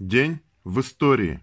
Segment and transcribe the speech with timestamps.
[0.00, 1.40] День в истории.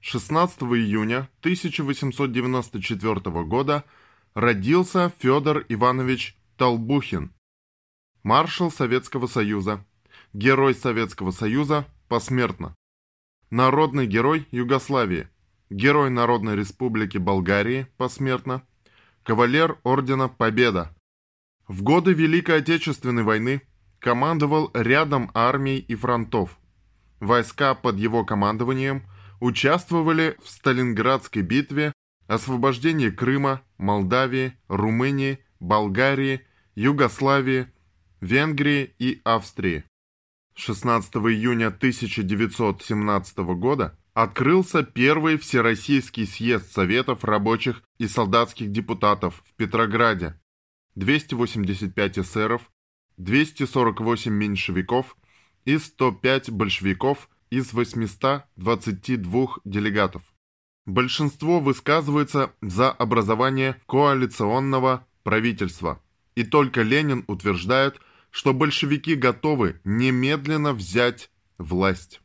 [0.00, 3.84] 16 июня 1894 года
[4.32, 7.34] родился Федор Иванович Толбухин,
[8.22, 9.84] маршал Советского Союза,
[10.32, 12.74] герой Советского Союза посмертно,
[13.50, 15.28] народный герой Югославии,
[15.68, 18.66] герой Народной Республики Болгарии посмертно,
[19.22, 20.96] кавалер Ордена Победа.
[21.68, 23.60] В годы Великой Отечественной войны
[23.98, 26.56] командовал рядом армий и фронтов–
[27.22, 29.04] Войска под его командованием
[29.38, 31.92] участвовали в Сталинградской битве,
[32.26, 37.68] освобождении Крыма, Молдавии, Румынии, Болгарии, Югославии,
[38.20, 39.84] Венгрии и Австрии.
[40.56, 50.40] 16 июня 1917 года открылся первый Всероссийский съезд Советов рабочих и солдатских депутатов в Петрограде.
[50.96, 52.68] 285 эсеров,
[53.16, 55.16] 248 меньшевиков
[55.64, 60.22] и 105 большевиков из 822 делегатов.
[60.86, 66.02] Большинство высказывается за образование коалиционного правительства,
[66.34, 68.00] и только Ленин утверждает,
[68.30, 72.20] что большевики готовы немедленно взять власть.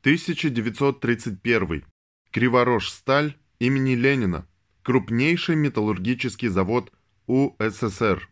[0.00, 1.84] 1931.
[2.30, 4.46] Криворож-Сталь имени Ленина.
[4.82, 6.92] Крупнейший металлургический завод
[7.26, 8.28] УССР.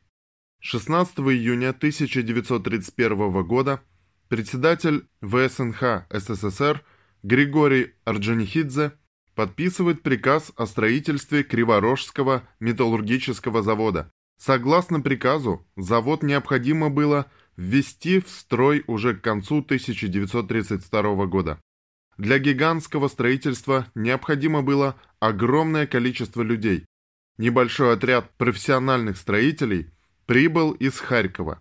[0.61, 3.83] 16 июня 1931 года
[4.29, 6.83] председатель ВСНХ СССР
[7.23, 8.93] Григорий Орджоникидзе
[9.35, 14.11] подписывает приказ о строительстве Криворожского металлургического завода.
[14.39, 21.61] Согласно приказу, завод необходимо было ввести в строй уже к концу 1932 года.
[22.19, 26.87] Для гигантского строительства необходимо было огромное количество людей.
[27.39, 29.91] Небольшой отряд профессиональных строителей
[30.25, 31.61] прибыл из Харькова.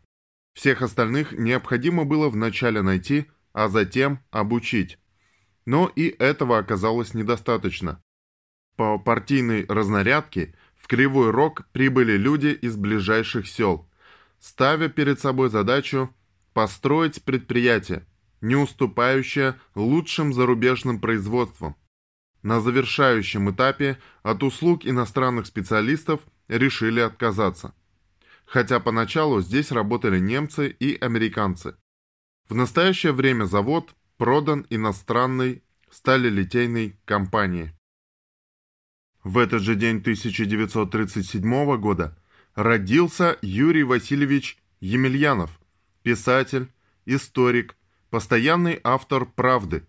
[0.56, 4.97] Всех остальных необходимо было вначале найти, а затем обучить.
[5.66, 8.02] Но и этого оказалось недостаточно.
[8.78, 13.90] По партийной разнарядке в Кривой Рог прибыли люди из ближайших сел,
[14.40, 16.09] ставя перед собой задачу
[16.53, 18.06] построить предприятие,
[18.40, 21.75] не уступающее лучшим зарубежным производствам.
[22.44, 27.74] На завершающем этапе от услуг иностранных специалистов решили отказаться
[28.45, 31.75] хотя поначалу здесь работали немцы и американцы.
[32.47, 37.73] В настоящее время завод продан иностранной сталелитейной компании.
[39.23, 42.17] В этот же день 1937 года
[42.53, 45.59] родился Юрий Васильевич Емельянов,
[46.03, 46.72] писатель,
[47.06, 47.75] историк,
[48.12, 49.88] постоянный автор «Правды»,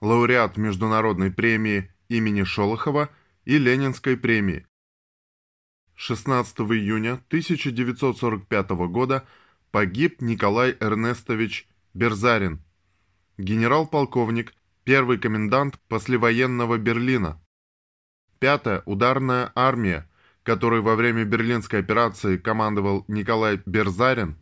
[0.00, 3.10] лауреат Международной премии имени Шолохова
[3.44, 4.66] и Ленинской премии,
[5.96, 9.26] 16 июня 1945 года
[9.70, 12.62] погиб Николай Эрнестович Берзарин,
[13.38, 14.54] генерал-полковник,
[14.84, 17.42] первый комендант послевоенного Берлина.
[18.38, 20.08] Пятая ударная армия,
[20.42, 24.36] которой во время Берлинской операции командовал Николай Берзарин,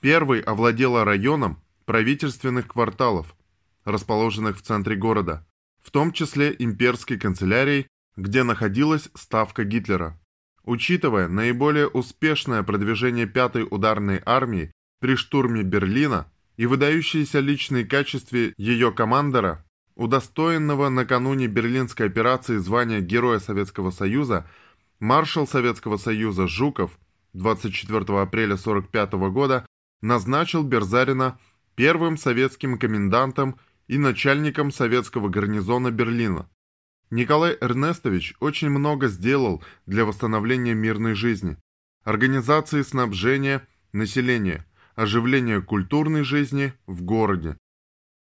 [0.00, 3.36] первый овладела районом правительственных кварталов,
[3.84, 5.46] расположенных в центре города,
[5.82, 10.18] в том числе имперской канцелярией, где находилась ставка Гитлера.
[10.66, 18.90] Учитывая наиболее успешное продвижение пятой ударной армии при штурме Берлина и выдающиеся личные качества ее
[18.90, 24.50] командора, удостоенного накануне Берлинской операции звания Героя Советского Союза,
[24.98, 26.98] маршал Советского Союза Жуков
[27.34, 29.66] 24 апреля 1945 года
[30.02, 31.38] назначил Берзарина
[31.76, 33.56] первым советским комендантом
[33.86, 36.48] и начальником советского гарнизона Берлина.
[37.10, 41.56] Николай Эрнестович очень много сделал для восстановления мирной жизни,
[42.02, 47.56] организации снабжения населения, оживления культурной жизни в городе.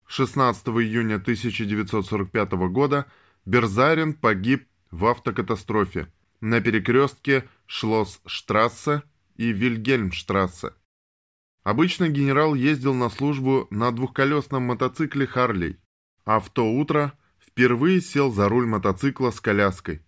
[0.08, 3.08] 16 июня 1945 года
[3.46, 6.08] Берзарин погиб в автокатастрофе
[6.40, 9.02] на перекрестке Шлосс-штрассе
[9.36, 10.74] и Вильгельмштрассе.
[11.64, 15.80] Обычно генерал ездил на службу на двухколесном мотоцикле «Харлей»,
[16.24, 17.14] а в то утро–
[17.56, 20.02] впервые сел за руль мотоцикла с коляской.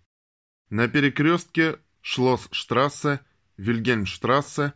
[0.68, 3.20] На перекрестке Шлосс-штрассе,
[3.56, 4.74] Вильгельмштрассе,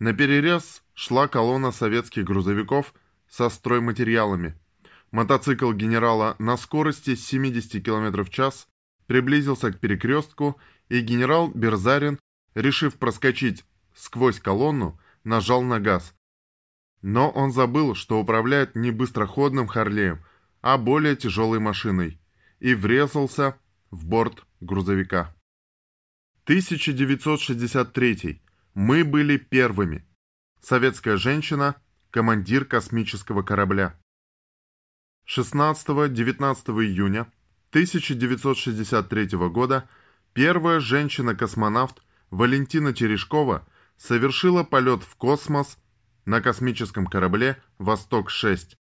[0.00, 2.94] на перерез шла колонна советских грузовиков
[3.28, 4.58] со стройматериалами.
[5.12, 8.66] Мотоцикл генерала на скорости 70 км в час
[9.06, 12.18] приблизился к перекрестку, и генерал Берзарин,
[12.56, 13.64] решив проскочить
[13.94, 16.12] сквозь колонну, нажал на газ.
[17.02, 20.24] Но он забыл, что управляет не быстроходным Харлеем,
[20.64, 22.18] а более тяжелой машиной,
[22.58, 23.58] и врезался
[23.90, 25.36] в борт грузовика.
[26.44, 28.42] 1963.
[28.72, 30.06] Мы были первыми.
[30.62, 31.76] Советская женщина,
[32.10, 34.00] командир космического корабля.
[35.28, 36.14] 16-19
[36.82, 37.30] июня
[37.68, 39.86] 1963 года
[40.32, 43.68] первая женщина-космонавт Валентина Терешкова
[43.98, 45.76] совершила полет в космос
[46.24, 48.76] на космическом корабле «Восток-6».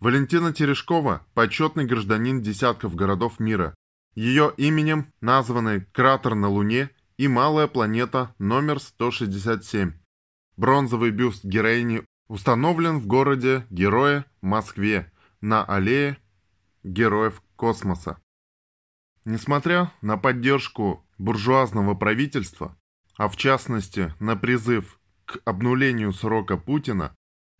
[0.00, 3.74] Валентина Терешкова– почетный гражданин десятков городов мира.
[4.14, 9.94] Ее именем названы кратер на Луне и малая планета номер 167.
[10.56, 15.10] Бронзовый бюст героини установлен в городе Героя Москве
[15.40, 16.16] на аллее
[16.84, 18.18] Героев Космоса.
[19.24, 22.78] Несмотря на поддержку буржуазного правительства,
[23.16, 27.16] а в частности на призыв к обнулению срока Путина,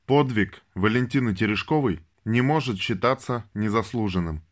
[0.06, 4.44] подвиг Валентины Терешковой не может считаться незаслуженным.